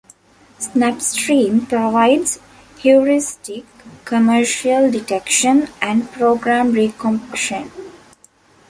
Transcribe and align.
Snapstream 0.59 1.69
provides 1.69 2.39
heuristic 2.79 3.65
commercial 4.03 4.89
detection 4.89 5.67
and 5.79 6.11
program 6.11 6.71
recompression. 6.73 7.69